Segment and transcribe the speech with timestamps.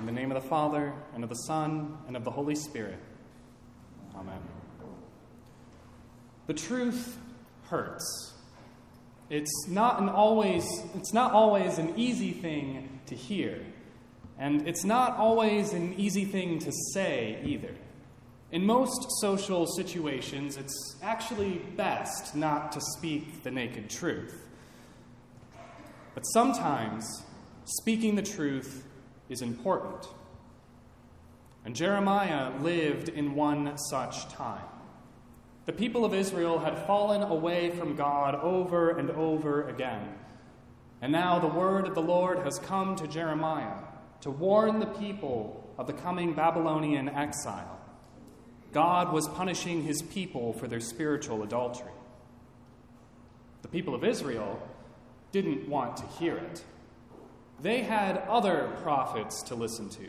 [0.00, 2.98] In the name of the Father, and of the Son, and of the Holy Spirit.
[4.16, 4.40] Amen.
[6.46, 7.18] The truth
[7.64, 8.32] hurts.
[9.28, 13.62] It's not, an always, it's not always an easy thing to hear,
[14.38, 17.74] and it's not always an easy thing to say either.
[18.52, 24.48] In most social situations, it's actually best not to speak the naked truth.
[26.14, 27.22] But sometimes,
[27.66, 28.86] speaking the truth
[29.30, 30.06] is important.
[31.64, 34.64] And Jeremiah lived in one such time.
[35.66, 40.14] The people of Israel had fallen away from God over and over again.
[41.00, 43.84] And now the word of the Lord has come to Jeremiah
[44.22, 47.78] to warn the people of the coming Babylonian exile.
[48.72, 51.92] God was punishing his people for their spiritual adultery.
[53.62, 54.60] The people of Israel
[55.32, 56.64] didn't want to hear it.
[57.62, 60.08] They had other prophets to listen to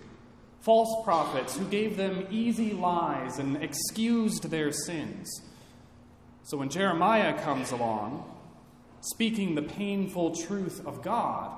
[0.61, 5.41] false prophets who gave them easy lies and excused their sins.
[6.43, 8.31] So when Jeremiah comes along,
[9.01, 11.51] speaking the painful truth of God,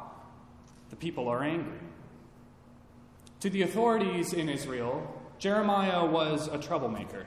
[0.90, 1.80] the people are angry.
[3.42, 7.26] To the authorities in Israel, Jeremiah was a troublemaker,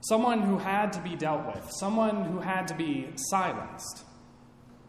[0.00, 4.04] someone who had to be dealt with, someone who had to be silenced.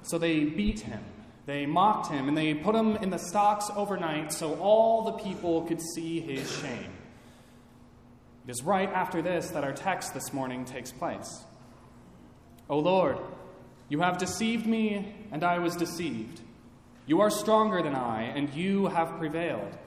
[0.04, 1.04] So they beat him,
[1.46, 5.64] they mocked him, and they put him in the stocks overnight so all the people
[5.64, 6.94] could see his shame.
[8.48, 11.44] It is right after this that our text this morning takes place.
[12.70, 13.18] O Lord,
[13.90, 16.40] you have deceived me, and I was deceived.
[17.06, 19.78] You are stronger than I, and you have prevailed.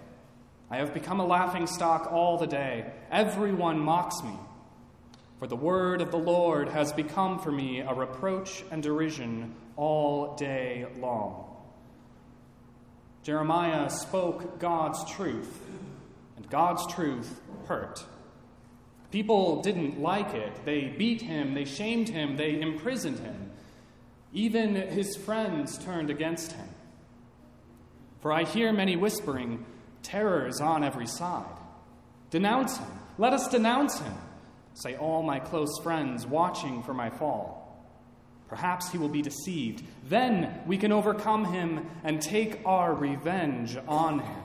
[0.71, 2.91] I have become a laughing stock all the day.
[3.11, 4.39] Everyone mocks me.
[5.39, 10.35] For the word of the Lord has become for me a reproach and derision all
[10.37, 11.45] day long.
[13.23, 15.61] Jeremiah spoke God's truth,
[16.37, 18.05] and God's truth hurt.
[19.11, 20.65] People didn't like it.
[20.65, 23.51] They beat him, they shamed him, they imprisoned him.
[24.33, 26.69] Even his friends turned against him.
[28.21, 29.65] For I hear many whispering,
[30.03, 31.45] Terror is on every side.
[32.31, 32.91] Denounce him.
[33.19, 34.15] Let us denounce him,
[34.75, 37.66] say all my close friends watching for my fall.
[38.49, 39.83] Perhaps he will be deceived.
[40.05, 44.43] Then we can overcome him and take our revenge on him.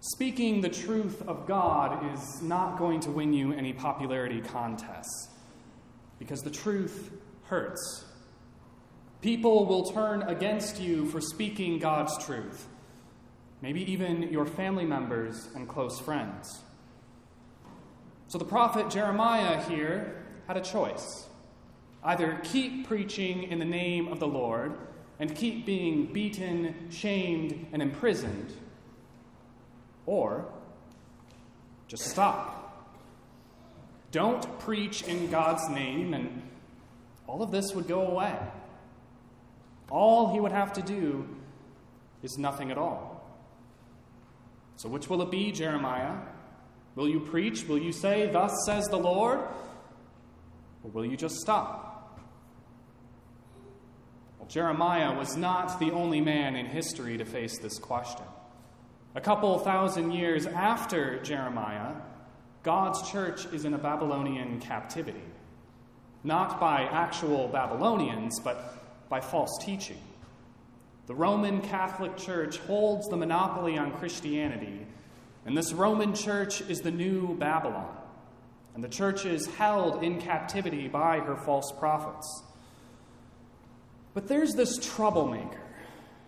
[0.00, 5.28] Speaking the truth of God is not going to win you any popularity contests
[6.18, 7.10] because the truth
[7.44, 8.04] hurts.
[9.20, 12.66] People will turn against you for speaking God's truth,
[13.60, 16.62] maybe even your family members and close friends.
[18.28, 21.26] So the prophet Jeremiah here had a choice.
[22.02, 24.72] Either keep preaching in the name of the Lord
[25.18, 28.54] and keep being beaten, shamed, and imprisoned,
[30.06, 30.46] or
[31.88, 32.56] just stop.
[34.12, 36.42] Don't preach in God's name, and
[37.26, 38.36] all of this would go away.
[39.90, 41.28] All he would have to do
[42.22, 43.22] is nothing at all.
[44.76, 46.16] So, which will it be, Jeremiah?
[46.94, 47.66] Will you preach?
[47.68, 49.40] Will you say, Thus says the Lord?
[50.82, 51.89] Or will you just stop?
[54.50, 58.24] Jeremiah was not the only man in history to face this question.
[59.14, 61.94] A couple thousand years after Jeremiah,
[62.64, 65.22] God's church is in a Babylonian captivity.
[66.24, 70.02] Not by actual Babylonians, but by false teaching.
[71.06, 74.84] The Roman Catholic Church holds the monopoly on Christianity,
[75.46, 77.96] and this Roman church is the new Babylon.
[78.74, 82.42] And the church is held in captivity by her false prophets.
[84.12, 85.60] But there's this troublemaker,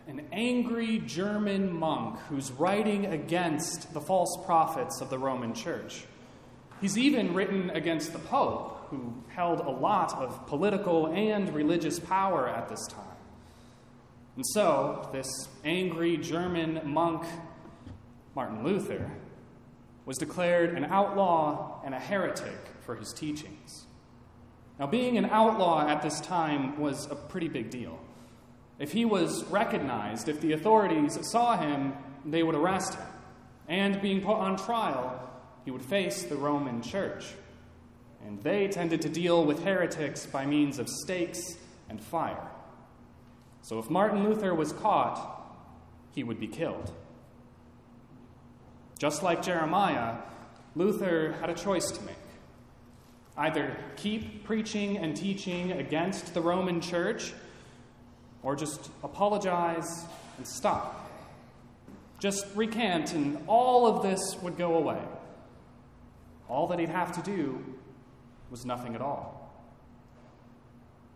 [0.06, 6.04] an angry German monk who's writing against the false prophets of the Roman Church.
[6.80, 12.48] He's even written against the Pope, who held a lot of political and religious power
[12.48, 13.06] at this time.
[14.36, 17.24] And so, this angry German monk,
[18.34, 19.10] Martin Luther,
[20.06, 23.86] was declared an outlaw and a heretic for his teachings.
[24.78, 27.98] Now, being an outlaw at this time was a pretty big deal.
[28.78, 31.92] If he was recognized, if the authorities saw him,
[32.24, 33.06] they would arrest him.
[33.68, 35.30] And being put on trial,
[35.64, 37.26] he would face the Roman church.
[38.26, 41.56] And they tended to deal with heretics by means of stakes
[41.88, 42.48] and fire.
[43.62, 45.40] So if Martin Luther was caught,
[46.14, 46.92] he would be killed.
[48.98, 50.16] Just like Jeremiah,
[50.74, 52.16] Luther had a choice to make.
[53.36, 57.32] Either keep preaching and teaching against the Roman church,
[58.42, 60.04] or just apologize
[60.36, 61.10] and stop.
[62.18, 65.00] Just recant, and all of this would go away.
[66.48, 67.64] All that he'd have to do
[68.50, 69.42] was nothing at all.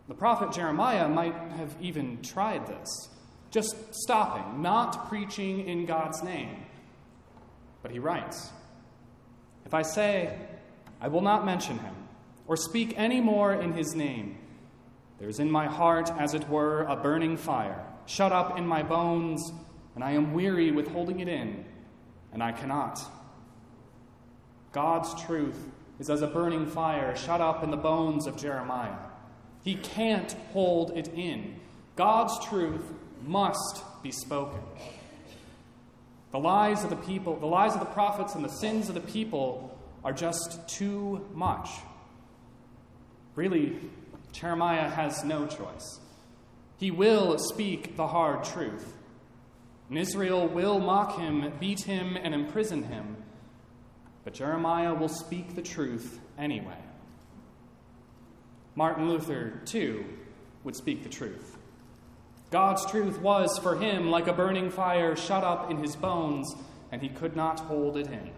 [0.07, 3.09] The prophet Jeremiah might have even tried this,
[3.51, 6.65] just stopping, not preaching in God's name.
[7.83, 8.49] But he writes
[9.65, 10.37] If I say,
[10.99, 11.93] I will not mention him,
[12.47, 14.37] or speak any more in his name,
[15.19, 18.83] there is in my heart, as it were, a burning fire, shut up in my
[18.83, 19.51] bones,
[19.95, 21.65] and I am weary with holding it in,
[22.31, 22.99] and I cannot.
[24.71, 25.57] God's truth
[25.99, 28.97] is as a burning fire shut up in the bones of Jeremiah.
[29.63, 31.59] He can't hold it in.
[31.95, 32.93] God's truth
[33.25, 34.61] must be spoken.
[36.31, 39.01] The lies of the people, the lies of the prophets, and the sins of the
[39.01, 41.69] people are just too much.
[43.37, 43.77] Really,
[44.31, 45.99] Jeremiah has no choice.
[46.79, 48.95] He will speak the hard truth.
[49.89, 53.15] And Israel will mock him, beat him, and imprison him.
[54.23, 56.79] But Jeremiah will speak the truth anyway.
[58.73, 60.03] Martin Luther, too,
[60.63, 61.59] would speak the truth.
[62.49, 66.55] God's truth was for him like a burning fire shut up in his bones,
[66.91, 68.31] and he could not hold it in.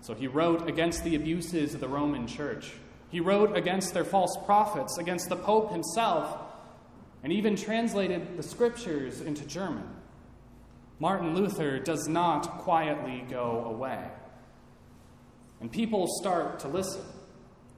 [0.00, 2.72] So he wrote against the abuses of the Roman church.
[3.14, 6.36] He wrote against their false prophets, against the Pope himself,
[7.22, 9.88] and even translated the scriptures into German.
[10.98, 14.04] Martin Luther does not quietly go away.
[15.60, 17.02] And people start to listen.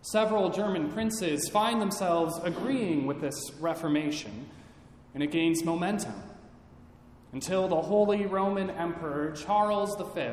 [0.01, 4.49] Several German princes find themselves agreeing with this Reformation,
[5.13, 6.15] and it gains momentum
[7.35, 10.31] until the Holy Roman Emperor Charles V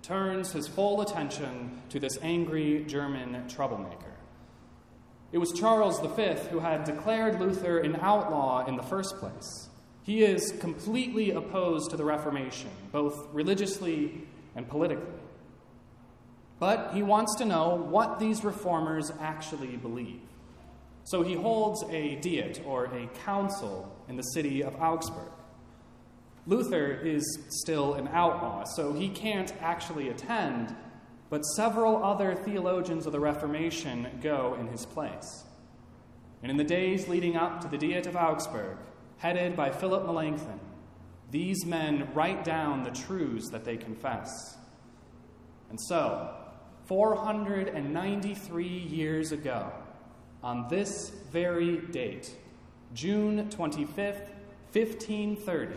[0.00, 4.09] turns his full attention to this angry German troublemaker.
[5.32, 9.68] It was Charles V who had declared Luther an outlaw in the first place.
[10.02, 14.22] He is completely opposed to the Reformation, both religiously
[14.56, 15.20] and politically.
[16.58, 20.20] But he wants to know what these reformers actually believe.
[21.04, 25.30] So he holds a diet or a council in the city of Augsburg.
[26.46, 30.74] Luther is still an outlaw, so he can't actually attend,
[31.30, 35.44] but several other theologians of the Reformation go in his place.
[36.42, 38.76] And in the days leading up to the Diet of Augsburg,
[39.18, 40.58] headed by Philip Melanchthon,
[41.30, 44.56] these men write down the truths that they confess.
[45.68, 46.34] And so,
[46.86, 49.70] 493 years ago,
[50.42, 52.34] on this very date,
[52.94, 54.26] June 25th,
[54.72, 55.74] 1530,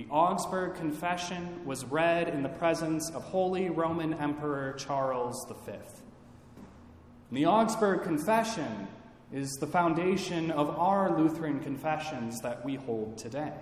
[0.00, 5.72] the Augsburg Confession was read in the presence of Holy Roman Emperor Charles V.
[5.72, 8.88] And the Augsburg Confession
[9.30, 13.52] is the foundation of our Lutheran confessions that we hold today.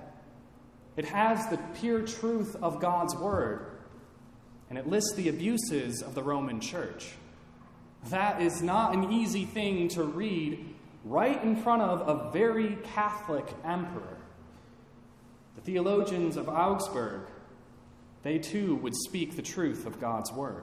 [0.96, 3.72] It has the pure truth of God's Word
[4.70, 7.14] and it lists the abuses of the Roman Church.
[8.10, 10.72] That is not an easy thing to read
[11.04, 14.17] right in front of a very Catholic emperor.
[15.58, 17.22] The theologians of Augsburg,
[18.22, 20.62] they too would speak the truth of God's word.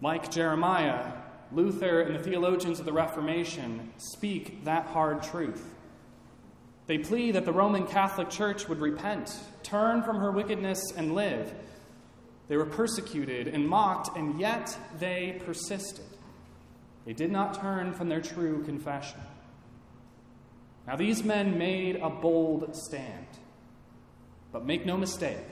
[0.00, 1.12] Like Jeremiah,
[1.52, 5.64] Luther and the theologians of the Reformation speak that hard truth.
[6.88, 9.32] They plead that the Roman Catholic Church would repent,
[9.62, 11.54] turn from her wickedness, and live.
[12.48, 16.04] They were persecuted and mocked, and yet they persisted.
[17.06, 19.20] They did not turn from their true confession.
[20.86, 23.26] Now, these men made a bold stand.
[24.52, 25.46] But make no mistake,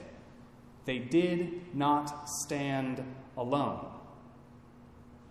[0.85, 3.03] they did not stand
[3.35, 3.85] alone.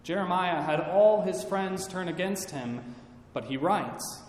[0.03, 2.97] Jeremiah had all his friends turn against him,
[3.33, 4.23] but he writes,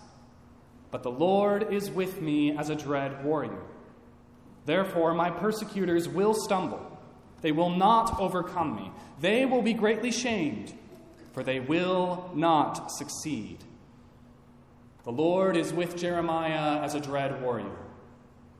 [0.90, 3.62] But the Lord is with me as a dread warrior.
[4.64, 6.94] Therefore, my persecutors will stumble
[7.44, 8.90] they will not overcome me.
[9.20, 10.72] They will be greatly shamed,
[11.34, 13.58] for they will not succeed.
[15.04, 17.76] The Lord is with Jeremiah as a dread warrior.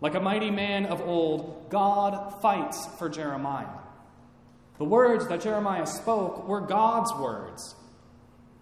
[0.01, 3.79] Like a mighty man of old, God fights for Jeremiah.
[4.77, 7.75] The words that Jeremiah spoke were God's words,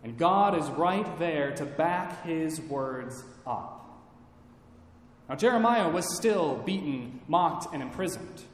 [0.05, 3.81] and God is right there to back his words up.
[5.29, 8.45] Now, Jeremiah was still beaten, mocked, and imprisoned.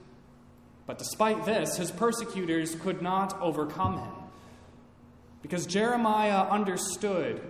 [0.87, 4.13] But despite this, his persecutors could not overcome him.
[5.43, 7.43] Because Jeremiah understood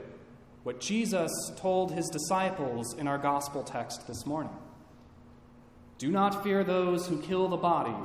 [0.68, 4.52] what Jesus told his disciples in our gospel text this morning
[5.96, 7.96] Do not fear those who kill the body,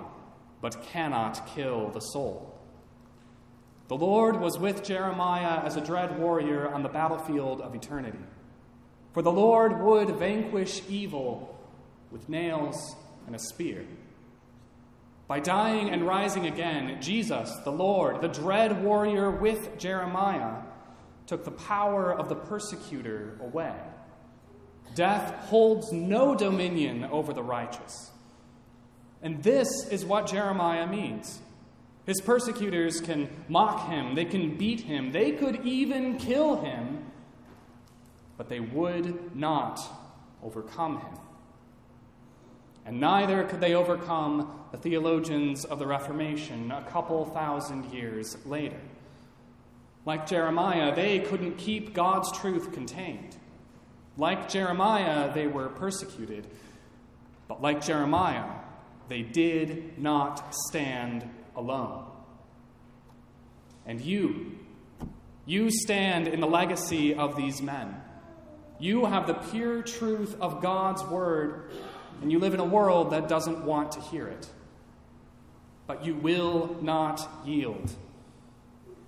[0.62, 2.58] but cannot kill the soul.
[3.89, 8.24] The Lord was with Jeremiah as a dread warrior on the battlefield of eternity.
[9.12, 11.60] For the Lord would vanquish evil
[12.12, 12.96] with nails
[13.27, 13.86] and a spear.
[15.27, 20.62] By dying and rising again, Jesus, the Lord, the dread warrior with Jeremiah,
[21.27, 23.75] took the power of the persecutor away.
[24.96, 28.12] Death holds no dominion over the righteous.
[29.22, 31.39] And this is what Jeremiah means.
[32.06, 37.06] His persecutors can mock him, they can beat him, they could even kill him,
[38.38, 39.80] but they would not
[40.44, 41.18] overcome him.
[42.86, 48.82] And neither could they overcome the theologians of the Reformation a couple thousand years later.
[50.05, 53.38] Like Jeremiah, they couldn't keep God's truth contained.
[54.17, 56.45] Like Jeremiah, they were persecuted.
[57.48, 58.50] But like Jeremiah,
[59.07, 62.05] they did not stand alone.
[63.86, 64.57] And you,
[65.45, 67.95] you stand in the legacy of these men.
[68.79, 71.72] You have the pure truth of God's word,
[72.22, 74.48] and you live in a world that doesn't want to hear it.
[75.88, 77.93] But you will not yield.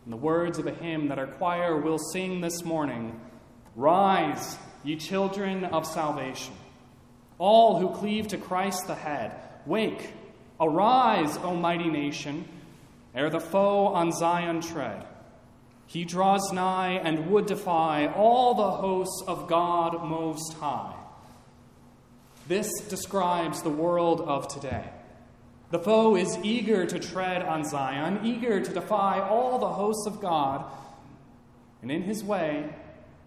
[0.05, 3.19] In the words of a hymn that our choir will sing this morning
[3.75, 6.53] Rise, ye children of salvation,
[7.39, 9.33] all who cleave to Christ the head.
[9.65, 10.11] Wake,
[10.59, 12.47] arise, O mighty nation,
[13.13, 15.05] ere the foe on Zion tread.
[15.87, 20.95] He draws nigh and would defy all the hosts of God Most High.
[22.47, 24.89] This describes the world of today.
[25.75, 30.21] The foe is eager to tread on Zion, eager to defy all the hosts of
[30.21, 30.63] God,
[31.81, 32.73] and in his way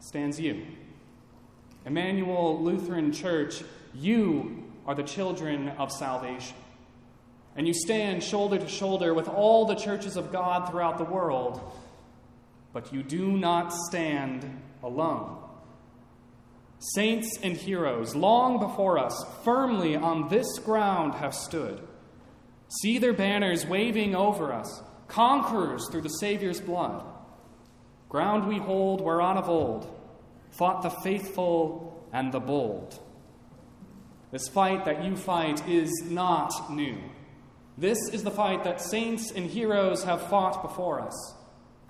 [0.01, 0.65] stands you.
[1.85, 3.63] Emmanuel Lutheran Church,
[3.95, 6.57] you are the children of salvation.
[7.55, 11.61] And you stand shoulder to shoulder with all the churches of God throughout the world,
[12.73, 15.37] but you do not stand alone.
[16.79, 21.87] Saints and heroes, long before us, firmly on this ground have stood.
[22.69, 27.05] See their banners waving over us, conquerors through the Savior's blood.
[28.09, 29.95] Ground we hold whereon of old
[30.51, 32.99] fought the faithful and the bold.
[34.31, 36.99] This fight that you fight is not new.
[37.77, 41.35] This is the fight that saints and heroes have fought before us.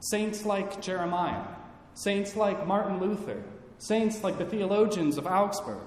[0.00, 1.46] Saints like Jeremiah,
[1.94, 3.42] saints like Martin Luther,
[3.78, 5.82] saints like the theologians of Augsburg.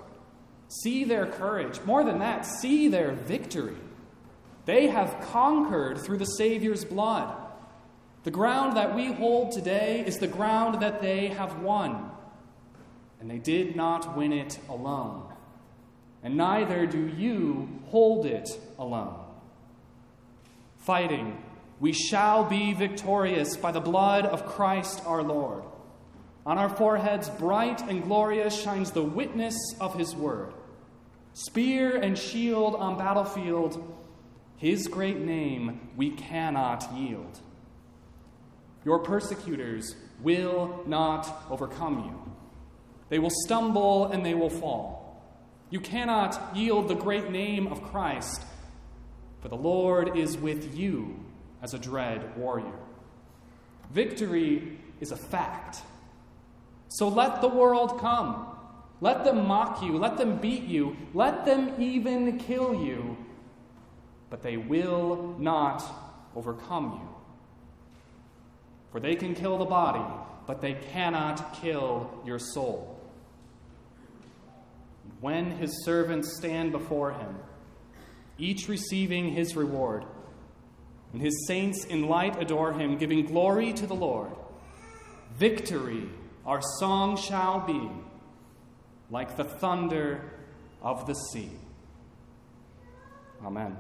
[0.68, 1.80] See their courage.
[1.86, 3.78] More than that, see their victory.
[4.66, 7.36] They have conquered through the Savior's blood.
[8.24, 12.12] The ground that we hold today is the ground that they have won.
[13.20, 15.32] And they did not win it alone
[16.24, 19.20] and neither do you hold it alone.
[20.78, 21.42] Fighting,
[21.80, 25.64] we shall be victorious by the blood of Christ our Lord.
[26.46, 30.54] On our foreheads, bright and glorious, shines the witness of his word.
[31.34, 33.96] Spear and shield on battlefield,
[34.62, 37.40] his great name we cannot yield.
[38.86, 42.34] Your persecutors will not overcome you.
[43.10, 45.20] They will stumble and they will fall.
[45.72, 48.44] You cannot yield the great name of Christ,
[49.42, 51.20] for the Lord is with you
[51.64, 52.80] as a dread warrior.
[53.90, 55.82] Victory is a fact.
[56.88, 58.46] So let the world come.
[59.00, 59.98] Let them mock you.
[59.98, 60.96] Let them beat you.
[61.16, 63.18] Let them even kill you.
[64.32, 65.84] But they will not
[66.36, 67.16] overcome you.
[68.92, 70.04] For they can kill the body,
[70.48, 73.02] but they cannot kill your soul
[75.22, 77.38] when his servants stand before him,
[78.38, 80.04] each receiving his reward.
[81.14, 84.32] And his saints in light adore him, giving glory to the Lord.
[85.38, 86.10] Victory,
[86.46, 87.90] our song shall be,
[89.10, 90.32] like the thunder
[90.82, 91.52] of the sea.
[93.46, 93.78] Amen.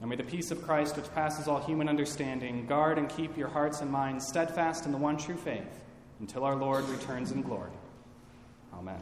[0.00, 3.48] And may the peace of Christ, which passes all human understanding, guard and keep your
[3.48, 5.80] hearts and minds steadfast in the one true faith
[6.20, 7.72] until our Lord returns in glory.
[8.72, 9.00] Amen.